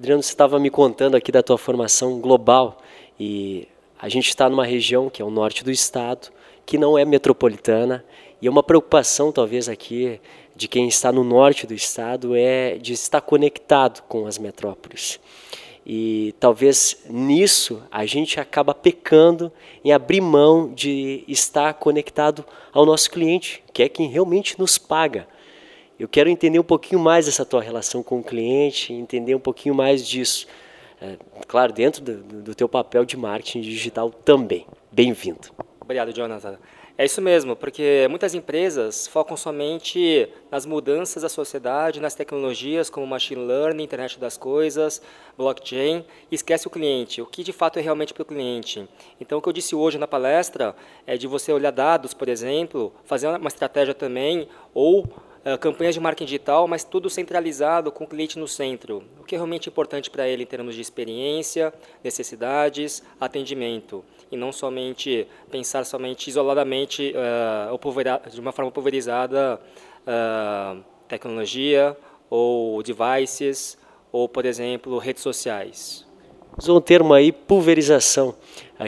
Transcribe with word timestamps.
Adriano, 0.00 0.22
você 0.22 0.30
estava 0.30 0.58
me 0.58 0.70
contando 0.70 1.14
aqui 1.14 1.30
da 1.30 1.42
tua 1.42 1.58
formação 1.58 2.20
global 2.20 2.78
e 3.20 3.68
a 4.00 4.08
gente 4.08 4.30
está 4.30 4.48
numa 4.48 4.64
região 4.64 5.10
que 5.10 5.20
é 5.20 5.24
o 5.26 5.30
norte 5.30 5.62
do 5.62 5.70
estado, 5.70 6.30
que 6.64 6.78
não 6.78 6.96
é 6.96 7.04
metropolitana 7.04 8.02
e 8.40 8.46
é 8.46 8.50
uma 8.50 8.62
preocupação 8.62 9.30
talvez 9.30 9.68
aqui 9.68 10.18
de 10.56 10.68
quem 10.68 10.88
está 10.88 11.12
no 11.12 11.22
norte 11.22 11.66
do 11.66 11.74
estado 11.74 12.34
é 12.34 12.78
de 12.78 12.94
estar 12.94 13.20
conectado 13.20 14.02
com 14.08 14.26
as 14.26 14.38
metrópoles. 14.38 15.20
E 15.84 16.34
talvez 16.40 17.02
nisso 17.06 17.82
a 17.90 18.06
gente 18.06 18.40
acaba 18.40 18.72
pecando 18.72 19.52
em 19.84 19.92
abrir 19.92 20.22
mão 20.22 20.72
de 20.72 21.24
estar 21.28 21.74
conectado 21.74 22.42
ao 22.72 22.86
nosso 22.86 23.10
cliente, 23.10 23.62
que 23.70 23.82
é 23.82 23.88
quem 23.90 24.08
realmente 24.08 24.58
nos 24.58 24.78
paga. 24.78 25.28
Eu 26.00 26.08
quero 26.08 26.30
entender 26.30 26.58
um 26.58 26.64
pouquinho 26.64 26.98
mais 26.98 27.26
dessa 27.26 27.44
tua 27.44 27.60
relação 27.60 28.02
com 28.02 28.20
o 28.20 28.24
cliente, 28.24 28.90
entender 28.90 29.34
um 29.34 29.38
pouquinho 29.38 29.74
mais 29.74 30.08
disso. 30.08 30.46
É, 30.98 31.18
claro, 31.46 31.74
dentro 31.74 32.02
do, 32.02 32.42
do 32.42 32.54
teu 32.54 32.66
papel 32.66 33.04
de 33.04 33.18
marketing 33.18 33.60
digital 33.60 34.10
também. 34.10 34.66
Bem-vindo. 34.90 35.50
Obrigado, 35.78 36.10
Jonathan. 36.10 36.58
É 36.96 37.04
isso 37.04 37.20
mesmo, 37.20 37.54
porque 37.54 38.06
muitas 38.08 38.34
empresas 38.34 39.06
focam 39.06 39.36
somente 39.36 40.26
nas 40.50 40.64
mudanças 40.64 41.22
da 41.22 41.28
sociedade, 41.28 42.00
nas 42.00 42.14
tecnologias 42.14 42.88
como 42.88 43.06
machine 43.06 43.44
learning, 43.44 43.84
internet 43.84 44.18
das 44.18 44.38
coisas, 44.38 45.02
blockchain, 45.36 46.02
e 46.30 46.34
esquece 46.34 46.66
o 46.66 46.70
cliente, 46.70 47.20
o 47.20 47.26
que 47.26 47.42
de 47.42 47.52
fato 47.52 47.78
é 47.78 47.82
realmente 47.82 48.14
para 48.14 48.22
o 48.22 48.26
cliente. 48.26 48.88
Então, 49.20 49.38
o 49.38 49.42
que 49.42 49.48
eu 49.50 49.52
disse 49.52 49.74
hoje 49.74 49.98
na 49.98 50.06
palestra 50.06 50.74
é 51.06 51.18
de 51.18 51.26
você 51.26 51.52
olhar 51.52 51.70
dados, 51.70 52.14
por 52.14 52.28
exemplo, 52.28 52.90
fazer 53.04 53.28
uma 53.28 53.48
estratégia 53.48 53.94
também, 53.94 54.48
ou 54.74 55.06
campanhas 55.60 55.94
de 55.94 56.00
marketing 56.00 56.26
digital, 56.26 56.68
mas 56.68 56.84
tudo 56.84 57.08
centralizado 57.08 57.90
com 57.90 58.04
o 58.04 58.06
cliente 58.06 58.38
no 58.38 58.46
centro. 58.46 59.02
O 59.18 59.24
que 59.24 59.34
é 59.34 59.38
realmente 59.38 59.68
importante 59.68 60.10
para 60.10 60.28
ele 60.28 60.42
em 60.42 60.46
termos 60.46 60.74
de 60.74 60.80
experiência, 60.80 61.72
necessidades, 62.04 63.02
atendimento. 63.18 64.04
E 64.30 64.36
não 64.36 64.52
somente 64.52 65.26
pensar 65.50 65.84
somente 65.84 66.28
isoladamente, 66.28 67.14
uh, 67.14 68.30
de 68.30 68.40
uma 68.40 68.52
forma 68.52 68.70
pulverizada, 68.70 69.60
uh, 70.02 70.84
tecnologia 71.08 71.96
ou 72.28 72.82
devices, 72.82 73.78
ou, 74.12 74.28
por 74.28 74.44
exemplo, 74.44 74.98
redes 74.98 75.22
sociais. 75.22 76.06
Usou 76.58 76.78
um 76.78 76.80
termo 76.80 77.14
aí, 77.14 77.32
pulverização, 77.32 78.34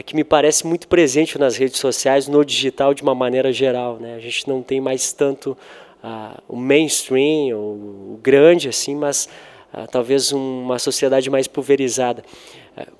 que 0.05 0.15
me 0.15 0.23
parece 0.23 0.67
muito 0.67 0.87
presente 0.87 1.39
nas 1.39 1.57
redes 1.57 1.79
sociais, 1.79 2.27
no 2.27 2.43
digital 2.45 2.93
de 2.93 3.01
uma 3.01 3.15
maneira 3.15 3.51
geral. 3.51 3.97
Né? 3.97 4.15
A 4.15 4.19
gente 4.19 4.47
não 4.47 4.61
tem 4.61 4.79
mais 4.79 5.13
tanto 5.13 5.57
o 6.47 6.55
mainstream, 6.55 7.57
o, 7.57 8.13
o, 8.13 8.19
grande, 8.21 8.67
assim, 8.67 8.95
mas 8.95 9.29
talvez 9.91 10.31
uma 10.31 10.77
sociedade 10.77 11.29
mais 11.29 11.47
pulverizada. 11.47 12.23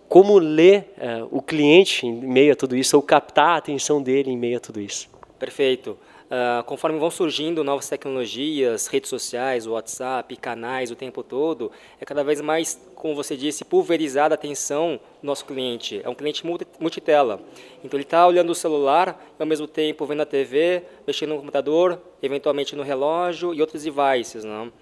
como 0.08 0.38
ler 0.40 0.94
o 1.30 1.42
cliente 1.42 2.08
em 2.08 2.14
meio 2.14 2.54
a 2.54 2.56
tudo 2.56 2.76
isso, 2.76 2.96
ou 2.96 3.02
captar 3.02 3.50
a 3.50 3.58
atenção 3.58 4.02
dele 4.02 4.31
em 4.31 4.38
meio 4.38 4.58
a 4.58 4.59
tudo 4.59 4.80
isso? 4.81 5.09
Perfeito. 5.38 5.98
Uh, 6.34 6.64
conforme 6.64 6.98
vão 6.98 7.12
surgindo 7.12 7.64
novas 7.64 7.88
tecnologias, 7.88 8.88
redes 8.88 9.08
sociais, 9.08 9.67
WhatsApp, 9.67 10.36
canais 10.38 10.90
o 10.90 10.95
tempo 10.95 11.22
todo, 11.22 11.72
é 12.02 12.06
cada 12.06 12.23
vez 12.23 12.42
mais, 12.42 12.81
como 12.95 13.14
você 13.14 13.38
disse, 13.38 13.64
pulverizada 13.64 14.34
a 14.34 14.36
atenção 14.36 15.00
do 15.22 15.28
nosso 15.28 15.45
cliente. 15.45 16.02
É 16.03 16.09
um 16.09 16.16
cliente 16.16 16.44
multitela. 16.80 17.40
Então 17.84 18.00
ele 18.00 18.03
está 18.03 18.25
olhando 18.25 18.50
o 18.50 18.56
celular 18.56 19.23
e 19.38 19.44
ao 19.44 19.45
mesmo 19.45 19.67
tempo 19.67 20.08
vendo 20.08 20.22
a 20.22 20.25
TV, 20.25 20.81
mexendo 21.06 21.30
no 21.30 21.38
computador, 21.38 22.02
eventualmente 22.20 22.75
no 22.75 22.81
relógio 22.81 23.53
e 23.53 23.62
outros 23.62 23.84
devices. 23.84 24.44
Não? 24.44 24.73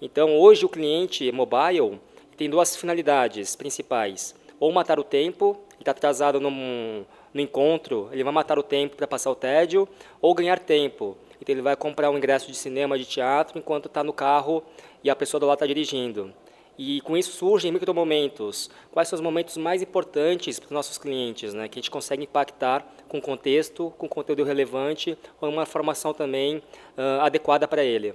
Então 0.00 0.34
hoje 0.38 0.64
o 0.64 0.70
cliente 0.70 1.30
mobile 1.30 2.00
tem 2.34 2.48
duas 2.48 2.74
finalidades 2.74 3.54
principais. 3.54 4.34
Ou 4.58 4.72
matar 4.72 4.98
o 4.98 5.04
tempo, 5.04 5.60
ele 5.72 5.80
está 5.80 5.90
atrasado 5.90 6.40
num 6.40 7.04
no 7.34 7.40
encontro, 7.40 8.08
ele 8.12 8.22
vai 8.22 8.32
matar 8.32 8.58
o 8.58 8.62
tempo 8.62 8.96
para 8.96 9.08
passar 9.08 9.30
o 9.30 9.34
tédio 9.34 9.88
ou 10.20 10.32
ganhar 10.32 10.60
tempo. 10.60 11.18
Então 11.42 11.52
ele 11.52 11.60
vai 11.60 11.74
comprar 11.74 12.08
um 12.08 12.16
ingresso 12.16 12.46
de 12.46 12.56
cinema, 12.56 12.96
de 12.96 13.04
teatro, 13.04 13.58
enquanto 13.58 13.86
está 13.86 14.04
no 14.04 14.12
carro 14.12 14.62
e 15.02 15.10
a 15.10 15.16
pessoa 15.16 15.40
do 15.40 15.46
lado 15.46 15.56
está 15.56 15.66
dirigindo. 15.66 16.32
E 16.78 17.00
com 17.02 17.16
isso 17.16 17.32
surgem 17.32 17.72
micromomentos. 17.72 18.70
Quais 18.90 19.08
são 19.08 19.16
os 19.16 19.20
momentos 19.20 19.56
mais 19.56 19.82
importantes 19.82 20.58
para 20.58 20.66
os 20.66 20.72
nossos 20.72 20.96
clientes, 20.96 21.52
né? 21.52 21.68
que 21.68 21.78
a 21.78 21.80
gente 21.80 21.90
consegue 21.90 22.22
impactar 22.22 22.86
com 23.08 23.20
contexto, 23.20 23.92
com 23.98 24.08
conteúdo 24.08 24.44
relevante, 24.44 25.18
com 25.38 25.48
uma 25.48 25.66
formação 25.66 26.14
também 26.14 26.56
uh, 26.56 27.20
adequada 27.20 27.66
para 27.66 27.84
ele. 27.84 28.14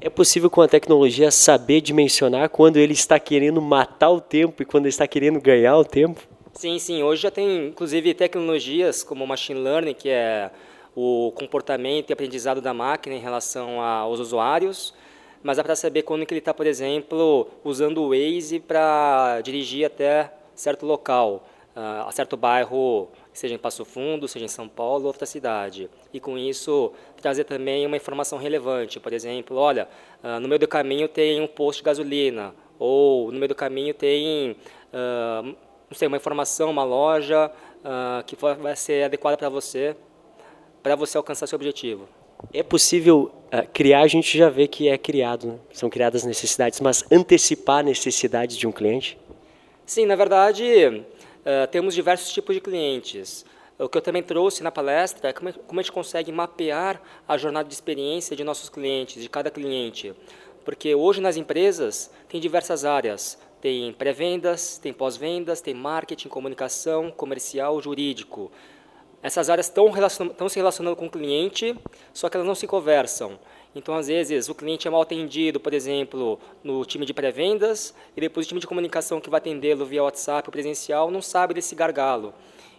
É 0.00 0.10
possível 0.10 0.50
com 0.50 0.60
a 0.60 0.68
tecnologia 0.68 1.30
saber 1.30 1.80
dimensionar 1.80 2.50
quando 2.50 2.76
ele 2.76 2.92
está 2.92 3.18
querendo 3.18 3.60
matar 3.60 4.10
o 4.10 4.20
tempo 4.20 4.62
e 4.62 4.66
quando 4.66 4.84
ele 4.84 4.90
está 4.90 5.06
querendo 5.06 5.40
ganhar 5.40 5.76
o 5.76 5.84
tempo? 5.84 6.31
Sim, 6.54 6.78
sim. 6.78 7.02
Hoje 7.02 7.22
já 7.22 7.30
tem, 7.30 7.68
inclusive, 7.68 8.12
tecnologias 8.14 9.02
como 9.02 9.26
machine 9.26 9.58
learning, 9.58 9.94
que 9.94 10.08
é 10.10 10.50
o 10.94 11.32
comportamento 11.34 12.10
e 12.10 12.12
aprendizado 12.12 12.60
da 12.60 12.74
máquina 12.74 13.16
em 13.16 13.18
relação 13.18 13.80
aos 13.80 14.20
usuários, 14.20 14.94
mas 15.42 15.56
dá 15.56 15.64
para 15.64 15.74
saber 15.74 16.02
quando 16.02 16.26
que 16.26 16.34
ele 16.34 16.40
está, 16.40 16.52
por 16.52 16.66
exemplo, 16.66 17.48
usando 17.64 18.02
o 18.02 18.10
Waze 18.10 18.60
para 18.60 19.40
dirigir 19.40 19.86
até 19.86 20.30
certo 20.54 20.84
local, 20.84 21.48
uh, 21.74 22.06
a 22.06 22.12
certo 22.12 22.36
bairro, 22.36 23.08
seja 23.32 23.54
em 23.54 23.58
Passo 23.58 23.84
Fundo, 23.84 24.28
seja 24.28 24.44
em 24.44 24.48
São 24.48 24.68
Paulo, 24.68 25.06
outra 25.06 25.24
cidade. 25.24 25.88
E 26.12 26.20
com 26.20 26.36
isso 26.36 26.92
trazer 27.20 27.44
também 27.44 27.86
uma 27.86 27.96
informação 27.96 28.38
relevante, 28.38 29.00
por 29.00 29.14
exemplo, 29.14 29.56
olha, 29.56 29.88
uh, 30.22 30.38
no 30.38 30.46
meio 30.46 30.58
do 30.60 30.68
caminho 30.68 31.08
tem 31.08 31.40
um 31.40 31.46
posto 31.46 31.78
de 31.78 31.84
gasolina, 31.84 32.54
ou 32.78 33.32
no 33.32 33.38
meio 33.38 33.48
do 33.48 33.54
caminho 33.54 33.94
tem 33.94 34.52
uh, 34.92 35.56
não 35.92 35.94
sei, 35.94 36.08
uma 36.08 36.16
informação, 36.16 36.70
uma 36.70 36.84
loja 36.84 37.50
uh, 37.84 38.24
que 38.24 38.34
vai 38.34 38.74
ser 38.74 39.04
adequada 39.04 39.36
para 39.36 39.50
você, 39.50 39.94
para 40.82 40.96
você 40.96 41.18
alcançar 41.18 41.46
seu 41.46 41.56
objetivo. 41.56 42.08
É 42.52 42.62
possível 42.62 43.30
uh, 43.52 43.68
criar, 43.74 44.00
a 44.00 44.06
gente 44.06 44.36
já 44.36 44.48
vê 44.48 44.66
que 44.66 44.88
é 44.88 44.96
criado, 44.96 45.46
né? 45.46 45.58
são 45.70 45.90
criadas 45.90 46.24
necessidades, 46.24 46.80
mas 46.80 47.04
antecipar 47.12 47.84
necessidades 47.84 48.56
de 48.56 48.66
um 48.66 48.72
cliente? 48.72 49.18
Sim, 49.84 50.06
na 50.06 50.16
verdade, 50.16 50.64
uh, 50.64 51.66
temos 51.70 51.94
diversos 51.94 52.32
tipos 52.32 52.54
de 52.54 52.60
clientes. 52.62 53.44
O 53.78 53.86
que 53.86 53.98
eu 53.98 54.02
também 54.02 54.22
trouxe 54.22 54.62
na 54.62 54.70
palestra 54.70 55.28
é 55.28 55.32
como 55.32 55.78
a 55.78 55.82
gente 55.82 55.92
consegue 55.92 56.32
mapear 56.32 57.02
a 57.28 57.36
jornada 57.36 57.68
de 57.68 57.74
experiência 57.74 58.34
de 58.34 58.44
nossos 58.44 58.70
clientes, 58.70 59.22
de 59.22 59.28
cada 59.28 59.50
cliente. 59.50 60.14
Porque 60.64 60.94
hoje 60.94 61.20
nas 61.20 61.36
empresas 61.36 62.10
tem 62.28 62.40
diversas 62.40 62.84
áreas, 62.84 63.38
tem 63.62 63.92
pré-vendas, 63.92 64.76
tem 64.76 64.92
pós-vendas, 64.92 65.60
tem 65.60 65.72
marketing, 65.72 66.28
comunicação, 66.28 67.12
comercial, 67.12 67.80
jurídico. 67.80 68.50
Essas 69.22 69.48
áreas 69.48 69.66
estão, 69.66 69.88
estão 70.26 70.48
se 70.48 70.56
relacionando 70.56 70.96
com 70.96 71.06
o 71.06 71.10
cliente, 71.10 71.76
só 72.12 72.28
que 72.28 72.36
elas 72.36 72.46
não 72.46 72.56
se 72.56 72.66
conversam. 72.66 73.38
Então, 73.72 73.94
às 73.94 74.08
vezes, 74.08 74.48
o 74.48 74.54
cliente 74.54 74.88
é 74.88 74.90
mal 74.90 75.02
atendido, 75.02 75.60
por 75.60 75.72
exemplo, 75.72 76.40
no 76.64 76.84
time 76.84 77.06
de 77.06 77.14
pré-vendas, 77.14 77.94
e 78.16 78.20
depois 78.20 78.46
o 78.46 78.48
time 78.48 78.60
de 78.60 78.66
comunicação 78.66 79.20
que 79.20 79.30
vai 79.30 79.38
atendê-lo 79.38 79.86
via 79.86 80.02
WhatsApp 80.02 80.48
ou 80.48 80.52
presencial 80.52 81.08
não 81.08 81.22
sabe 81.22 81.54
desse 81.54 81.76
gargalo. 81.76 82.34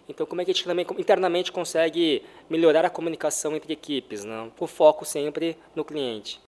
Então, 0.06 0.26
como 0.26 0.42
é 0.42 0.44
que 0.44 0.50
a 0.50 0.54
gente 0.54 0.66
também 0.66 0.86
internamente 0.98 1.50
consegue 1.50 2.22
melhorar 2.48 2.84
a 2.84 2.90
comunicação 2.90 3.56
entre 3.56 3.72
equipes, 3.72 4.22
né? 4.22 4.50
com 4.58 4.66
foco 4.66 5.06
sempre 5.06 5.56
no 5.74 5.82
cliente? 5.82 6.42